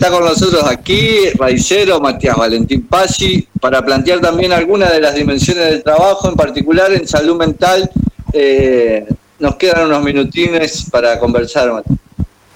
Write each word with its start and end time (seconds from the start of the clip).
Está 0.00 0.12
con 0.12 0.24
nosotros 0.24 0.62
aquí 0.62 1.28
Raicero 1.30 1.98
Matías 1.98 2.36
Valentín 2.36 2.86
Pasi 2.86 3.48
para 3.60 3.84
plantear 3.84 4.20
también 4.20 4.52
algunas 4.52 4.92
de 4.92 5.00
las 5.00 5.16
dimensiones 5.16 5.64
del 5.64 5.82
trabajo, 5.82 6.28
en 6.28 6.36
particular 6.36 6.92
en 6.92 7.08
salud 7.08 7.36
mental. 7.36 7.90
Eh, 8.32 9.08
nos 9.40 9.56
quedan 9.56 9.86
unos 9.86 10.00
minutines 10.04 10.88
para 10.88 11.18
conversar, 11.18 11.72
Matías. 11.72 11.98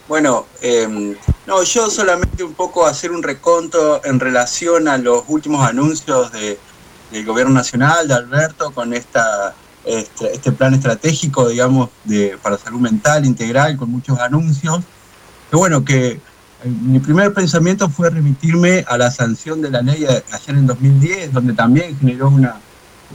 Bueno, 0.06 0.46
em, 0.60 1.16
no, 1.44 1.64
yo 1.64 1.90
solamente 1.90 2.44
un 2.44 2.54
poco 2.54 2.86
hacer 2.86 3.10
un 3.10 3.24
reconto 3.24 4.00
en 4.04 4.20
relación 4.20 4.86
a 4.86 4.96
los 4.96 5.24
últimos 5.26 5.66
anuncios 5.66 6.30
del 6.30 7.26
gobierno 7.26 7.54
nacional, 7.54 8.06
de 8.06 8.14
Alberto, 8.14 8.70
con 8.70 8.94
este, 8.94 9.18
este, 9.84 10.52
plan 10.52 10.74
estratégico, 10.74 11.48
digamos, 11.48 11.90
de, 12.04 12.38
para 12.40 12.56
salud 12.56 12.78
mental 12.78 13.26
integral, 13.26 13.76
con 13.76 13.90
muchos 13.90 14.16
anuncios. 14.20 14.78
Que 15.50 15.56
bueno, 15.56 15.84
que 15.84 16.20
mi 16.64 17.00
primer 17.00 17.32
pensamiento 17.32 17.88
fue 17.88 18.10
remitirme 18.10 18.84
a 18.88 18.96
la 18.96 19.10
sanción 19.10 19.60
de 19.60 19.70
la 19.70 19.82
ley 19.82 20.04
ayer 20.04 20.56
en 20.56 20.66
2010, 20.66 21.32
donde 21.32 21.54
también 21.54 21.98
generó 21.98 22.28
una, 22.28 22.56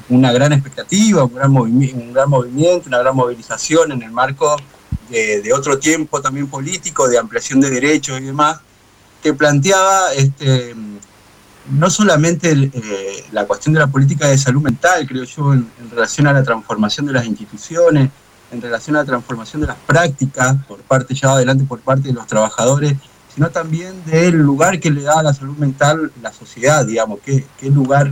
una 0.09 0.31
gran 0.31 0.53
expectativa, 0.53 1.23
un 1.23 1.33
gran, 1.33 1.51
movimiento, 1.51 2.87
una 2.87 2.99
gran 2.99 3.15
movilización 3.15 3.91
en 3.91 4.03
el 4.03 4.11
marco 4.11 4.57
de, 5.09 5.53
otro 5.53 5.79
tiempo 5.79 6.21
también 6.21 6.47
político, 6.47 7.07
de 7.07 7.17
ampliación 7.17 7.61
de 7.61 7.69
derechos 7.69 8.19
y 8.19 8.25
demás, 8.25 8.59
que 9.23 9.33
planteaba 9.33 10.13
este, 10.13 10.75
no 11.71 11.89
solamente 11.89 12.51
eh, 12.51 13.25
la 13.31 13.45
cuestión 13.45 13.73
de 13.73 13.79
la 13.79 13.87
política 13.87 14.27
de 14.27 14.37
salud 14.37 14.61
mental, 14.61 15.07
creo 15.07 15.23
yo, 15.23 15.53
en, 15.53 15.69
en, 15.79 15.89
relación 15.89 16.27
a 16.27 16.33
la 16.33 16.43
transformación 16.43 17.05
de 17.05 17.13
las 17.13 17.25
instituciones, 17.25 18.09
en 18.51 18.61
relación 18.61 18.95
a 18.95 18.99
la 18.99 19.05
transformación 19.05 19.61
de 19.61 19.67
las 19.67 19.77
prácticas 19.77 20.57
por 20.67 20.79
parte, 20.81 21.13
llevada 21.13 21.37
adelante 21.37 21.63
por 21.65 21.79
parte 21.79 22.09
de 22.09 22.13
los 22.13 22.27
trabajadores 22.27 22.95
sino 23.37 23.51
también 23.51 24.03
del 24.05 24.35
lugar 24.35 24.79
que 24.79 24.89
le 24.89 25.03
da 25.03 25.19
a 25.19 25.21
la 25.21 25.31
salud 25.31 25.55
mental 25.57 26.11
la 26.23 26.33
sociedad, 26.33 26.83
digamos, 26.83 27.19
qué, 27.23 27.45
qué 27.59 27.69
lugar 27.69 28.11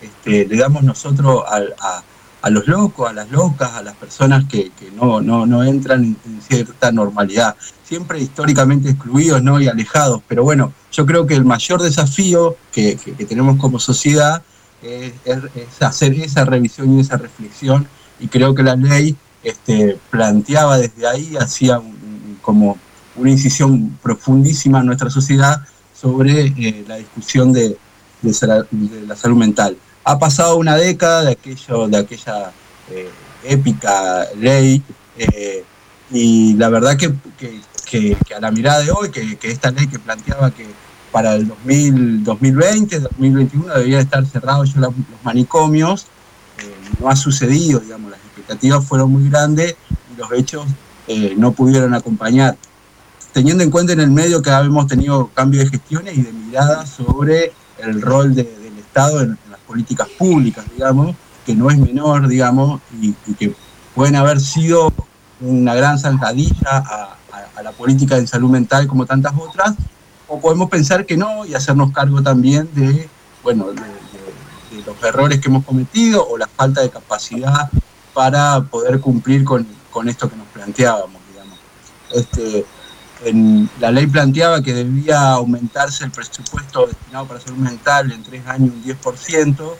este, 0.00 0.46
le 0.46 0.56
damos 0.56 0.84
nosotros 0.84 1.42
a, 1.44 2.50
los 2.50 2.68
locos, 2.68 3.10
a 3.10 3.12
las 3.12 3.28
locas, 3.32 3.72
a 3.72 3.82
las 3.82 3.96
personas 3.96 4.44
que, 4.44 4.70
no, 4.94 5.20
no, 5.20 5.64
entran 5.64 6.16
en, 6.24 6.40
cierta 6.40 6.92
normalidad, 6.92 7.56
siempre 7.82 8.20
históricamente 8.20 8.90
excluidos 8.90 9.42
¿no? 9.42 9.60
y 9.60 9.66
alejados, 9.66 10.22
pero 10.28 10.44
bueno, 10.44 10.72
yo 10.92 11.04
creo 11.04 11.26
que 11.26 11.34
el 11.34 11.44
mayor 11.44 11.82
desafío 11.82 12.54
que, 12.70 12.96
tenemos 13.28 13.58
como 13.58 13.80
sociedad 13.80 14.40
es, 14.82 15.14
hacer 15.80 16.14
esa 16.14 16.44
revisión 16.44 16.96
y 16.96 17.00
esa 17.00 17.16
reflexión, 17.16 17.88
y 18.20 18.28
creo 18.28 18.54
que 18.54 18.62
la 18.62 18.76
ley 18.76 19.16
este, 19.42 19.98
planteaba 20.10 20.78
desde 20.78 21.08
ahí, 21.08 21.36
hacía 21.36 21.80
como 22.40 22.78
una 23.20 23.30
incisión 23.30 23.98
profundísima 24.02 24.80
en 24.80 24.86
nuestra 24.86 25.10
sociedad 25.10 25.60
sobre 25.94 26.46
eh, 26.46 26.84
la 26.88 26.96
discusión 26.96 27.52
de, 27.52 27.76
la 28.22 29.16
salud 29.16 29.36
mental. 29.36 29.76
Ha 30.04 30.18
pasado 30.18 30.56
una 30.56 30.76
década 30.76 31.24
de, 31.24 31.32
aquello, 31.32 31.88
de 31.88 31.98
aquella 31.98 32.52
eh, 32.90 33.10
épica 33.44 34.26
ley 34.36 34.82
eh, 35.16 35.64
y 36.10 36.54
la 36.54 36.68
verdad 36.68 36.96
que, 36.96 37.12
a 38.34 38.40
la 38.40 38.50
mirada 38.50 38.80
de 38.80 38.90
hoy, 38.90 39.10
que, 39.10 39.38
esta 39.42 39.70
ley 39.70 39.86
que 39.86 39.98
planteaba 39.98 40.50
que 40.50 40.66
para 41.12 41.34
el 41.34 41.48
2020, 41.48 43.00
2021 43.00 43.74
debían 43.74 44.00
estar 44.00 44.24
cerrados 44.26 44.74
ya 44.74 44.80
los 44.80 44.94
manicomios, 45.22 46.06
no 46.98 47.08
ha 47.08 47.16
sucedido, 47.16 47.80
digamos, 47.80 48.10
las 48.10 48.20
expectativas 48.20 48.84
fueron 48.84 49.10
muy 49.12 49.28
grandes 49.28 49.76
y 50.12 50.18
los 50.18 50.30
hechos 50.32 50.66
no 51.36 51.52
pudieron 51.52 51.94
acompañar 51.94 52.56
teniendo 53.32 53.62
en 53.62 53.70
cuenta 53.70 53.92
en 53.92 54.00
el 54.00 54.10
medio 54.10 54.42
que 54.42 54.50
hemos 54.50 54.86
tenido 54.86 55.30
cambio 55.34 55.60
de 55.60 55.68
gestiones 55.68 56.16
y 56.16 56.22
de 56.22 56.32
mirada 56.32 56.86
sobre 56.86 57.52
el 57.78 58.02
rol 58.02 58.34
del 58.34 58.48
Estado 58.78 59.20
en, 59.22 59.38
las 59.50 59.60
políticas 59.60 60.08
públicas, 60.18 60.64
digamos, 60.74 61.14
que 61.46 61.54
no 61.54 61.70
es 61.70 61.78
menor, 61.78 62.26
digamos, 62.26 62.80
y, 63.00 63.12
que 63.34 63.54
pueden 63.94 64.16
haber 64.16 64.40
sido 64.40 64.92
una 65.40 65.74
gran 65.74 65.98
zancadilla 65.98 66.54
a, 66.64 67.16
la 67.62 67.72
política 67.72 68.16
de 68.16 68.26
salud 68.26 68.48
mental 68.48 68.86
como 68.86 69.04
tantas 69.04 69.34
otras, 69.38 69.74
o 70.26 70.40
podemos 70.40 70.70
pensar 70.70 71.04
que 71.04 71.16
no 71.16 71.44
y 71.44 71.54
hacernos 71.54 71.92
cargo 71.92 72.22
también 72.22 72.70
de, 72.74 73.06
bueno, 73.42 73.66
de, 73.72 73.82
los 74.86 75.02
errores 75.02 75.40
que 75.40 75.48
hemos 75.48 75.64
cometido 75.64 76.26
o 76.26 76.38
la 76.38 76.46
falta 76.46 76.80
de 76.80 76.88
capacidad 76.88 77.70
para 78.14 78.62
poder 78.62 78.98
cumplir 79.00 79.44
con, 79.44 79.66
con 79.90 80.08
esto 80.08 80.30
que 80.30 80.36
nos 80.36 80.46
planteábamos, 80.48 81.20
digamos. 81.30 81.58
Este, 82.12 82.64
la 83.78 83.90
ley 83.90 84.06
planteaba 84.06 84.62
que 84.62 84.72
debía 84.72 85.32
aumentarse 85.32 86.04
el 86.04 86.10
presupuesto 86.10 86.86
destinado 86.86 87.26
para 87.26 87.40
salud 87.40 87.58
mental 87.58 88.10
en 88.12 88.22
tres 88.22 88.46
años 88.46 88.74
un 88.74 88.82
10% 88.82 89.74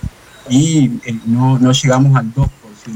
y 0.51 0.87
eh, 1.05 1.19
no, 1.27 1.59
llegamos 1.73 2.17
al 2.17 2.35
2% 2.35 2.49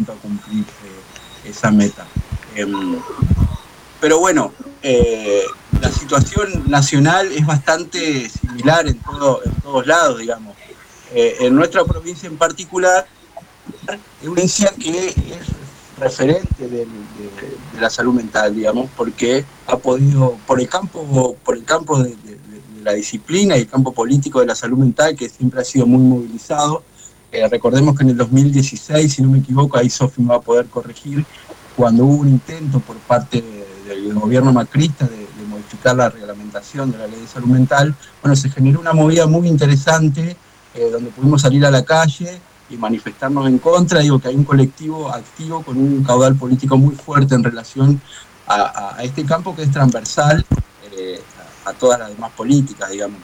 a 0.09 0.15
cumplir 0.21 0.65
eh, 0.65 1.49
esa 1.49 1.71
meta. 1.71 2.07
Em, 2.55 2.99
pero 4.01 4.19
bueno, 4.19 4.53
eh, 4.83 5.45
la 5.81 5.91
situación 5.91 6.65
nacional 6.67 7.33
es 7.33 7.47
bastante 7.47 8.29
similar 8.29 8.87
en, 8.87 8.99
todo, 8.99 9.41
en 9.45 9.55
todos 9.63 9.87
lados, 9.87 10.19
digamos. 10.19 10.55
en 11.15 11.55
nuestra 11.55 11.85
provincia 11.85 12.29
en 12.29 12.37
particular, 12.37 13.07
es 14.21 14.29
una 14.29 14.35
provincia 14.35 14.73
que 14.79 15.09
es 15.09 15.54
referente 16.05 16.69
de, 16.69 16.87
la 17.81 17.91
salud 17.91 18.15
mental, 18.15 18.55
digamos, 18.55 18.89
porque 18.97 19.45
ha 19.67 19.77
podido, 19.77 20.37
por 20.47 20.61
el 20.61 20.69
campo, 20.69 21.37
por 21.43 21.57
el 21.57 21.65
campo 21.65 22.03
de, 22.03 22.15
la 22.83 22.93
disciplina 22.93 23.57
y 23.57 23.63
el 23.63 23.69
campo 23.69 23.93
político 23.93 24.41
de 24.41 24.47
la 24.47 24.55
salud 24.55 24.79
mental, 24.79 25.17
que 25.17 25.29
siempre 25.29 25.61
ha 25.61 25.65
sido 25.65 25.87
muy 25.87 26.03
movilizado. 26.03 26.83
Eh, 27.33 27.49
recordemos 27.49 27.97
que 27.97 28.05
en 28.05 28.11
el 28.11 28.17
2016, 28.19 29.13
si 29.13 29.23
no 29.23 29.31
me 29.31 29.39
equivoco, 29.39 29.79
ahí 29.79 29.89
Sofi 29.89 30.21
me 30.21 30.29
va 30.29 30.37
a 30.37 30.41
poder 30.41 30.67
corregir, 30.67 31.25
cuando 31.75 32.05
hubo 32.05 32.21
un 32.21 32.29
intento 32.29 32.81
por 32.81 32.97
parte 32.99 33.43
del 33.89 34.15
gobierno 34.15 34.53
macrista 34.53 35.07
de, 35.07 35.25
modificar 35.49 35.97
la 35.97 36.09
reglamentación 36.09 36.91
de 36.91 36.99
la 36.99 37.07
ley 37.07 37.21
de 37.21 37.27
salud 37.27 37.49
mental, 37.49 37.95
bueno, 38.23 38.35
se 38.37 38.51
generó 38.51 38.81
una 38.81 38.93
movida 38.93 39.27
muy 39.27 39.47
interesante 39.47 40.37
eh, 40.75 40.91
donde 40.91 41.11
pudimos 41.11 41.43
salir 41.43 41.65
a 41.65 41.71
la 41.71 41.85
calle 41.85 42.41
y 42.71 42.77
manifestarnos 42.77 43.47
en 43.47 43.59
contra. 43.59 44.01
Digo 44.01 44.19
que 44.19 44.29
hay 44.29 44.37
un 44.37 44.45
colectivo 44.45 45.11
activo 45.11 45.63
con 45.63 45.77
un 45.77 46.03
caudal 46.03 46.35
político 46.37 46.77
muy 46.77 46.95
fuerte 46.95 47.35
en 47.35 47.45
relación 47.45 48.01
a, 48.47 48.99
este 49.03 49.25
campo 49.25 49.55
que 49.55 49.63
es 49.63 49.71
transversal 49.71 50.45
eh, 50.93 51.21
a, 51.65 51.73
todas 51.73 51.99
las 51.99 52.09
demás 52.11 52.33
políticas, 52.33 52.91
digamos. 52.91 53.21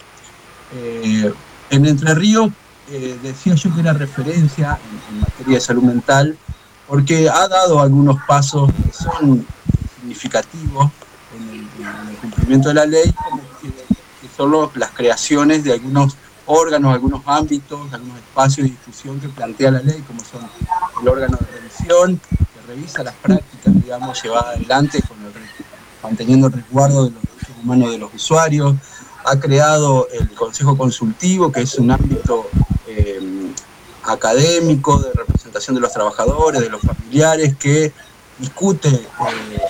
Eh, 0.74 1.32
en 1.70 1.86
Entre 1.86 2.14
Ríos 2.14 2.50
eh, 2.90 3.18
decía 3.22 3.54
yo 3.54 3.74
que 3.74 3.80
era 3.80 3.92
referencia 3.92 4.78
en, 5.10 5.20
materia 5.20 5.54
de 5.54 5.60
salud 5.60 5.82
mental 5.82 6.36
porque 6.88 7.28
ha 7.28 7.46
dado 7.46 7.80
algunos 7.80 8.16
pasos 8.26 8.70
que 8.72 8.92
son 8.92 9.46
significativos 10.00 10.90
en 11.36 11.60
el, 11.60 12.16
cumplimiento 12.16 12.68
de 12.68 12.74
la 12.74 12.86
ley, 12.86 13.12
como 13.12 13.40
que, 13.60 13.70
son 14.36 14.70
las 14.74 14.90
creaciones 14.90 15.62
de 15.62 15.74
algunos 15.74 16.16
órganos, 16.46 16.92
algunos 16.92 17.22
ámbitos, 17.26 17.92
algunos 17.92 18.18
espacios 18.18 18.66
de 18.66 18.70
discusión 18.72 19.20
que 19.20 19.28
plantea 19.28 19.70
la 19.70 19.80
ley, 19.80 20.02
como 20.06 20.20
son 20.20 20.48
el 21.00 21.08
órgano 21.08 21.38
de 21.40 21.60
revisión, 21.60 22.20
que 22.28 22.60
revisa 22.66 23.02
las 23.02 23.14
prácticas, 23.14 23.74
digamos, 23.74 24.22
llevadas 24.22 24.56
adelante 24.56 25.00
manteniendo 26.02 26.46
el 26.46 26.54
resguardo 26.54 27.04
de 27.04 27.10
los 27.10 27.22
derechos 27.22 27.56
humanos 27.62 27.90
de 27.90 27.98
los 27.98 28.14
usuarios, 28.14 28.74
ha 29.24 29.38
creado 29.38 30.08
el 30.12 30.30
Consejo 30.32 30.76
Consultivo, 30.76 31.52
que 31.52 31.60
es 31.60 31.74
un 31.74 31.90
ámbito 31.90 32.48
eh, 32.86 33.20
académico 34.04 34.98
de 34.98 35.12
representación 35.12 35.74
de 35.74 35.82
los 35.82 35.92
trabajadores, 35.92 36.60
de 36.60 36.70
los 36.70 36.80
familiares, 36.80 37.54
que 37.56 37.92
discute 38.38 38.88
eh, 38.88 39.08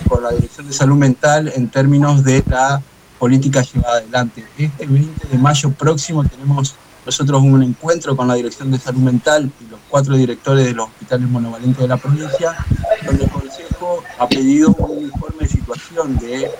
con 0.08 0.22
la 0.22 0.30
Dirección 0.30 0.68
de 0.68 0.72
Salud 0.72 0.96
Mental 0.96 1.52
en 1.54 1.68
términos 1.68 2.22
de 2.22 2.44
la 2.46 2.80
política 3.20 3.60
llevada 3.62 3.98
adelante. 3.98 4.44
Este 4.56 4.86
20 4.86 5.28
de 5.28 5.38
mayo 5.38 5.70
próximo 5.72 6.24
tenemos 6.24 6.74
nosotros 7.04 7.42
un 7.42 7.62
encuentro 7.62 8.16
con 8.16 8.26
la 8.26 8.34
Dirección 8.34 8.70
de 8.70 8.78
Salud 8.78 9.02
Mental 9.02 9.52
y 9.60 9.70
los 9.70 9.78
cuatro 9.90 10.16
directores 10.16 10.64
de 10.64 10.72
los 10.72 10.88
hospitales 10.88 11.28
monovalentes 11.28 11.78
de 11.78 11.88
la 11.88 11.98
provincia, 11.98 12.56
donde 13.04 13.24
el 13.24 13.30
Consejo 13.30 14.02
ha 14.18 14.26
pedido 14.26 14.70
un 14.70 15.04
informe 15.04 15.40
de 15.40 15.48
situación 15.48 16.16
de 16.16 16.50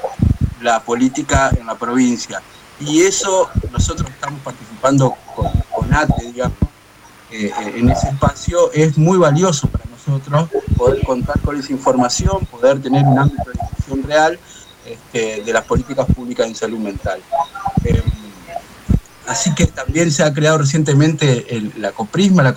la 0.61 0.81
política 0.81 1.51
en 1.59 1.67
la 1.67 1.77
provincia. 1.77 2.43
Y 2.79 3.01
eso 3.01 3.49
nosotros 3.73 4.11
estamos 4.11 4.41
participando 4.41 5.15
con, 5.35 5.51
con 5.75 5.95
ATE, 5.95 6.33
digamos, 6.33 6.59
eh, 7.31 7.53
en 7.77 7.89
ese 7.89 8.09
espacio, 8.09 8.71
es 8.73 8.99
muy 8.99 9.17
valioso 9.17 9.67
para 9.69 9.85
nosotros 9.87 10.51
poder 10.77 11.03
contar 11.05 11.41
con 11.41 11.57
esa 11.57 11.73
información, 11.73 12.45
poder 12.47 12.83
tener 12.83 13.05
un 13.05 13.19
ámbito 13.19 13.45
de 13.45 13.61
discusión 13.63 14.03
real 14.03 14.39
este, 14.87 15.43
de 15.43 15.53
las 15.53 15.65
políticas 15.65 16.07
públicas 16.07 16.47
en 16.47 16.55
salud 16.55 16.79
mental. 16.79 17.21
Eh, 17.85 18.03
así 19.27 19.55
que 19.55 19.67
también 19.67 20.11
se 20.11 20.23
ha 20.23 20.33
creado 20.33 20.59
recientemente 20.59 21.47
la 21.77 21.93
COPRISMA, 21.93 22.43
la, 22.43 22.55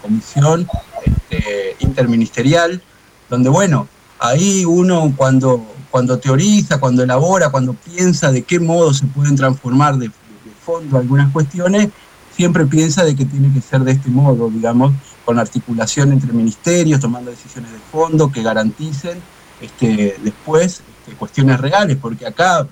Comisión 0.00 0.66
este, 1.04 1.76
Interministerial, 1.80 2.82
donde, 3.28 3.48
bueno, 3.48 3.88
ahí 4.18 4.64
uno 4.64 5.12
cuando, 5.16 5.64
cuando 5.90 6.18
teoriza, 6.18 6.78
cuando 6.78 7.02
elabora, 7.02 7.50
cuando 7.50 7.74
piensa 7.74 8.32
de 8.32 8.42
qué 8.42 8.58
modo 8.58 8.92
se 8.94 9.06
pueden 9.06 9.36
transformar 9.36 9.96
de, 9.96 10.10
fondo 10.64 10.98
algunas 10.98 11.30
cuestiones, 11.30 11.90
siempre 12.34 12.64
piensa 12.64 13.04
de 13.04 13.14
que 13.14 13.24
tiene 13.26 13.52
que 13.52 13.60
ser 13.60 13.82
de 13.82 13.92
este 13.92 14.08
modo, 14.08 14.48
digamos, 14.48 14.94
con 15.24 15.38
articulación 15.38 16.12
entre 16.12 16.32
ministerios, 16.32 17.00
tomando 17.00 17.30
decisiones 17.30 17.70
de 17.70 17.78
fondo 17.92 18.32
que 18.32 18.42
garanticen 18.42 19.20
este, 19.60 20.16
después 20.22 20.82
este, 21.04 21.16
cuestiones 21.16 21.60
reales, 21.60 21.98
porque 22.00 22.26
acá 22.26 22.66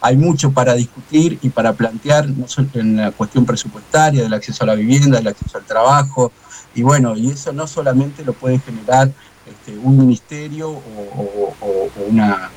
hay 0.00 0.16
mucho 0.16 0.52
para 0.52 0.74
discutir 0.74 1.38
y 1.42 1.48
para 1.48 1.72
plantear, 1.72 2.28
no 2.28 2.46
solo 2.46 2.68
en 2.74 2.96
la 2.96 3.10
cuestión 3.10 3.44
presupuestaria, 3.44 4.22
del 4.22 4.34
acceso 4.34 4.62
a 4.62 4.68
la 4.68 4.74
vivienda, 4.74 5.18
del 5.18 5.28
acceso 5.28 5.58
al 5.58 5.64
trabajo, 5.64 6.30
y 6.74 6.82
bueno, 6.82 7.16
y 7.16 7.30
eso 7.30 7.52
no 7.52 7.66
solamente 7.66 8.24
lo 8.24 8.34
puede 8.34 8.60
generar 8.60 9.10
este, 9.46 9.76
un 9.78 9.98
ministerio 9.98 10.70
o, 10.70 11.90
una, 12.08 12.50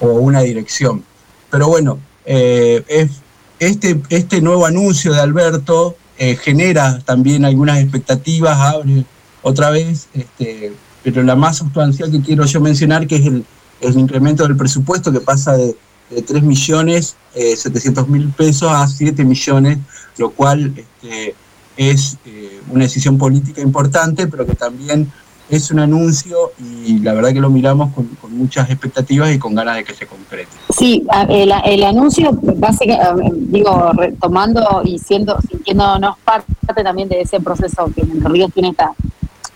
o 0.00 0.08
una 0.08 0.40
dirección. 0.42 1.02
Pero 1.50 1.68
bueno, 1.68 1.98
eh, 2.26 2.84
este, 3.58 4.00
este 4.10 4.40
nuevo 4.40 4.66
anuncio 4.66 5.12
de 5.12 5.20
Alberto 5.20 5.96
eh, 6.18 6.36
genera 6.36 7.00
también 7.00 7.44
algunas 7.44 7.78
expectativas, 7.80 8.58
abre 8.58 9.04
otra 9.42 9.70
vez, 9.70 10.08
este, 10.14 10.72
pero 11.02 11.22
la 11.22 11.34
más 11.34 11.56
sustancial 11.56 12.10
que 12.10 12.20
quiero 12.20 12.44
yo 12.44 12.60
mencionar, 12.60 13.06
que 13.06 13.16
es 13.16 13.26
el, 13.26 13.44
el 13.84 13.98
incremento 13.98 14.42
del 14.44 14.56
presupuesto 14.56 15.12
que 15.12 15.20
pasa 15.20 15.56
de 15.56 15.76
de 16.10 16.22
3 16.22 16.42
millones 16.42 17.16
eh, 17.34 17.56
700 17.56 18.08
mil 18.08 18.28
pesos 18.30 18.70
a 18.70 18.86
7 18.86 19.24
millones, 19.24 19.78
lo 20.18 20.30
cual 20.30 20.72
este, 20.76 21.34
es 21.76 22.16
eh, 22.24 22.60
una 22.70 22.84
decisión 22.84 23.18
política 23.18 23.60
importante, 23.60 24.26
pero 24.26 24.46
que 24.46 24.54
también 24.54 25.10
es 25.50 25.70
un 25.70 25.78
anuncio 25.78 26.52
y 26.58 27.00
la 27.00 27.12
verdad 27.12 27.32
que 27.32 27.40
lo 27.40 27.50
miramos 27.50 27.92
con, 27.92 28.08
muchas 28.30 28.68
expectativas 28.70 29.32
y 29.32 29.38
con 29.38 29.54
ganas 29.54 29.76
de 29.76 29.84
que 29.84 29.94
se 29.94 30.06
concrete. 30.06 30.48
Sí, 30.76 31.06
el, 31.28 31.52
el 31.64 31.84
anuncio, 31.84 32.30
básicamente, 32.32 33.32
digo, 33.36 33.92
retomando 33.92 34.82
y 34.84 34.98
siendo, 34.98 35.38
sintiéndonos 35.48 36.16
parte 36.24 36.82
también 36.82 37.08
de 37.08 37.20
ese 37.20 37.40
proceso 37.40 37.90
que 37.94 38.00
en 38.00 38.24
Río 38.24 38.48
tiene 38.48 38.70
esta, 38.70 38.92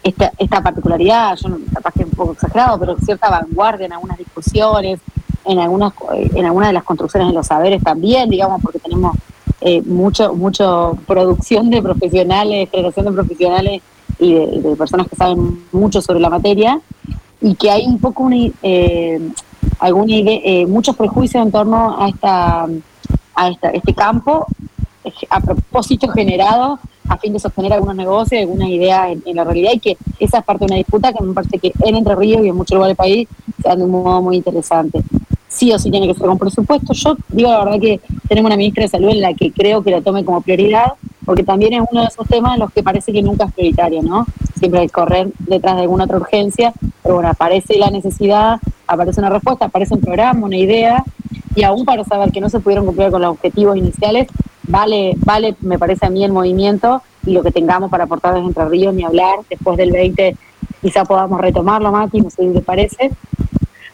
esta, 0.03 0.33
esta 0.39 0.63
particularidad, 0.63 1.37
yo 1.37 1.51
capaz 1.73 1.93
que 1.93 2.05
un 2.05 2.11
poco 2.11 2.33
exagerado, 2.33 2.79
pero 2.79 2.97
cierta 2.99 3.31
vanguardia 3.31 3.87
en 3.87 3.93
algunas 3.93 4.19
discusiones, 4.19 5.01
en 5.45 5.59
algunas 5.59 5.93
en 6.13 6.45
algunas 6.45 6.69
de 6.69 6.73
las 6.75 6.85
construcciones 6.85 7.29
de 7.29 7.35
los 7.35 7.47
saberes 7.47 7.83
también, 7.83 8.29
digamos, 8.29 8.61
porque 8.63 8.79
tenemos 8.79 9.17
eh, 9.61 9.83
mucho 9.83 10.35
mucho 10.35 10.99
producción 11.07 11.71
de 11.71 11.83
profesionales, 11.83 12.69
creación 12.71 13.07
de 13.07 13.13
profesionales 13.13 13.83
y 14.19 14.35
de, 14.35 14.77
personas 14.77 15.09
que 15.09 15.17
saben 15.17 15.65
mucho 15.73 16.01
sobre 16.01 16.21
la 16.21 16.31
materia 16.31 16.81
y 17.41 17.55
que 17.55 17.71
hay 17.71 17.87
un 17.87 17.99
poco 17.99 18.25
una, 18.25 18.37
eh, 18.63 19.21
eh, 19.83 20.67
muchos 20.67 20.97
prejuicios 20.97 21.43
en 21.43 21.53
torno 21.53 21.97
a 22.01 22.09
esta 22.09 22.67
a 23.35 23.49
esta, 23.49 23.71
este 23.71 23.95
campo 23.95 24.47
a 25.31 25.41
propósito 25.41 26.09
generado 26.09 26.79
a 27.09 27.17
fin 27.17 27.33
de 27.33 27.39
sostener 27.39 27.73
algunos 27.73 27.97
negocios, 27.97 28.41
alguna 28.41 28.69
idea 28.69 29.11
en, 29.11 29.23
la 29.35 29.45
realidad 29.45 29.73
y 29.75 29.79
que 29.81 29.97
esa 30.19 30.39
es 30.39 30.45
parte 30.45 30.67
de 30.67 30.73
una 30.73 30.77
disputa 30.77 31.13
que 31.13 31.23
me 31.25 31.35
parece 31.35 31.59
que 31.59 31.73
en 31.85 31.97
Entre 31.97 32.15
Ríos 32.15 32.45
y 32.45 32.49
en 32.49 32.57
muchos 32.57 32.75
lugares 32.75 32.97
del 32.97 32.97
país 32.97 33.29
se 33.63 33.77
de 33.77 33.85
un 33.85 33.91
modo 33.91 34.23
muy 34.23 34.37
interesante 34.37 35.03
sí 35.49 35.73
o 35.73 35.79
sí 35.79 35.91
tiene 35.91 36.07
que 36.07 36.15
ser 36.15 36.27
con 36.27 36.39
presupuesto. 36.39 36.93
Yo 36.93 37.17
digo 37.31 37.51
la 37.51 37.65
verdad 37.65 37.81
que 37.81 38.01
tenemos 38.29 38.49
una 38.49 38.57
ministra 38.57 38.85
de 38.85 38.89
salud 38.89 39.09
en 39.11 39.21
la 39.21 39.35
que 39.35 39.51
creo 39.51 39.83
que 39.83 39.91
la 39.91 40.01
tome 40.01 40.25
como 40.25 40.41
prioridad, 40.41 40.93
porque 41.25 41.43
también 41.43 41.75
es 41.75 41.83
uno 41.91 42.03
de 42.03 42.07
esos 42.07 42.27
temas 42.29 42.55
en 42.55 42.61
los 42.61 42.73
que 42.73 42.83
parece 42.83 43.13
que 43.13 43.23
nunca 43.23 43.47
es 43.47 43.53
prioritario, 43.53 44.03
¿no? 44.03 44.27
Siempre 44.59 44.81
hay 44.81 44.87
que 44.87 44.93
correr 44.93 45.29
detrás 45.41 45.77
de 45.77 45.83
alguna 45.83 46.05
otra 46.05 46.19
urgencia, 46.19 46.73
pero 47.03 47.17
bueno, 47.17 47.31
aparece 47.31 47.79
la 47.79 47.91
necesidad, 47.91 48.61
aparece 48.87 49.21
una 49.21 49.31
respuesta, 49.31 49.67
aparece 49.67 49.95
un 49.95 50.01
programa, 50.01 50.47
una 50.47 50.57
idea, 50.57 51.03
y 51.55 51.65
aún 51.65 51.85
para 51.85 52.05
saber 52.05 52.31
que 52.31 52.41
no 52.41 52.49
se 52.49 52.61
pudieron 52.61 52.87
cumplir 52.87 53.11
con 53.11 53.21
los 53.21 53.31
objetivos 53.33 53.77
iniciales, 53.77 54.29
vale, 54.69 55.15
vale, 55.25 55.57
me 55.61 55.79
parece 55.79 56.07
a 56.07 56.11
mí 56.11 56.25
el 56.25 56.33
movimiento 56.33 57.03
y 57.27 57.33
lo 57.33 57.43
que 57.43 57.51
tengamos 57.51 57.91
para 57.91 58.05
aportar 58.05 58.35
desde 58.35 58.47
Entre 58.47 58.69
Ríos, 58.69 58.95
ni 58.95 59.05
hablar, 59.05 59.41
después 59.51 59.77
del 59.77 59.91
20 59.91 60.37
quizá 60.81 61.05
podamos 61.05 61.41
retomarlo, 61.41 61.91
Mati, 61.91 62.21
no 62.21 62.31
sé 62.31 62.47
te 62.51 62.61
parece, 62.61 63.11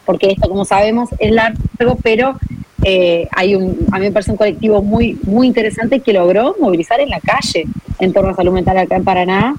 porque 0.05 0.33
esto, 0.33 0.49
como 0.49 0.65
sabemos, 0.65 1.09
es 1.19 1.33
largo, 1.33 1.97
pero 2.03 2.37
eh, 2.83 3.27
hay 3.33 3.55
un, 3.55 3.87
a 3.93 3.99
mí 3.99 4.07
me 4.07 4.13
parece 4.13 4.31
un 4.31 4.37
colectivo 4.37 4.83
muy, 4.83 5.19
muy 5.25 5.47
interesante 5.47 6.01
que 6.01 6.13
logró 6.13 6.55
movilizar 6.61 7.01
en 7.01 7.09
la 7.09 7.21
calle 7.21 7.65
en 7.99 8.13
torno 8.13 8.31
a 8.31 8.35
salud 8.35 8.53
mental 8.53 8.77
acá 8.77 8.97
en 8.97 9.05
Paraná, 9.05 9.55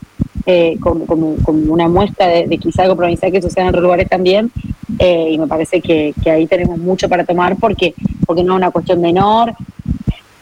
eh, 0.46 0.78
como, 0.80 1.06
una 1.46 1.88
muestra 1.88 2.28
de, 2.28 2.58
quizá 2.60 2.84
algo 2.84 2.96
provincial 2.96 3.32
que 3.32 3.42
sucede 3.42 3.64
en 3.64 3.70
otros 3.70 3.84
lugares 3.84 4.08
también, 4.08 4.52
eh, 5.00 5.30
y 5.32 5.38
me 5.40 5.48
parece 5.48 5.82
que, 5.82 6.14
ahí 6.28 6.46
tenemos 6.46 6.78
mucho 6.78 7.10
para 7.10 7.26
tomar 7.26 7.56
porque, 7.58 7.96
porque 8.26 8.44
no 8.44 8.54
es 8.54 8.58
una 8.58 8.72
cuestión 8.72 9.02
menor. 9.02 9.56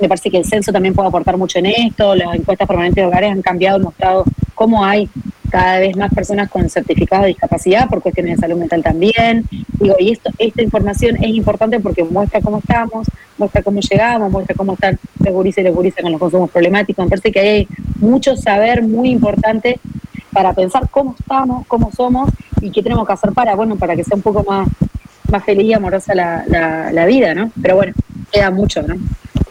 Me 0.04 0.10
parece 0.10 0.30
que 0.30 0.38
el 0.38 0.44
censo 0.44 0.74
también 0.74 0.94
puede 0.94 1.08
aportar 1.08 1.38
mucho 1.38 1.60
en 1.60 1.68
esto, 1.68 2.14
las 2.14 2.36
encuestas 2.36 2.68
permanentes 2.68 3.02
de 3.02 3.08
hogares 3.08 3.32
han 3.32 3.42
cambiado, 3.42 3.80
mostrado 3.80 4.26
cómo 4.54 4.84
hay 4.84 5.08
cada 5.50 5.80
vez 5.80 5.96
más 5.96 6.14
personas 6.14 6.50
con 6.50 6.70
certificado 6.70 7.22
de 7.22 7.30
discapacidad 7.30 7.88
por 7.88 8.02
cuestiones 8.02 8.36
de 8.36 8.42
salud 8.42 8.58
mental 8.58 8.84
también. 8.84 9.46
Digo, 9.80 9.96
y 9.98 10.12
esto, 10.12 10.30
esta 10.40 10.62
información 10.62 11.16
es 11.24 11.30
importante 11.30 11.80
porque 11.80 12.04
muestra 12.04 12.42
cómo 12.42 12.58
estamos, 12.58 13.08
muestra 13.38 13.64
cómo 13.64 13.80
llegamos, 13.80 14.30
muestra 14.30 14.58
cómo 14.58 14.74
están 14.74 15.00
los 15.20 15.34
gurises 15.34 15.64
y 15.64 15.68
los 15.68 15.74
gurises 15.74 16.02
con 16.02 16.12
los 16.12 16.20
consumos 16.20 16.52
problemáticos. 16.52 17.06
Me 17.06 17.10
parece 17.10 17.32
que 17.32 17.40
hay 17.40 17.68
mucho 18.02 18.36
saber 18.36 18.84
muy 18.84 19.10
importante 19.10 19.80
para 20.34 20.52
pensar 20.52 20.90
cómo 20.90 21.16
estamos, 21.18 21.66
cómo 21.68 21.94
somos 21.94 22.30
y 22.60 22.72
qué 22.72 22.84
tenemos 22.84 23.08
que 23.08 23.14
hacer 23.14 23.32
para, 23.32 23.56
bueno, 23.56 23.78
para 23.78 23.96
que 23.96 24.04
sea 24.04 24.18
un 24.18 24.22
poco 24.22 24.44
más, 24.44 24.68
más 25.32 25.46
feliz 25.46 25.68
y 25.68 25.74
amorosa 25.74 26.14
la, 26.14 26.44
la, 26.48 26.92
la 26.92 27.06
vida, 27.06 27.34
¿no? 27.34 27.52
Pero 27.62 27.78
bueno, 27.78 27.94
queda 28.34 28.52
mucho, 28.52 28.82
¿no? 28.82 28.96